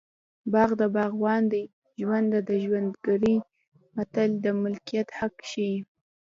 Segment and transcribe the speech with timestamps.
[0.53, 1.63] باغ د باغوان دی
[1.99, 3.35] ژرنده د ژرندګړي
[3.95, 5.75] متل د ملکیت حق ښيي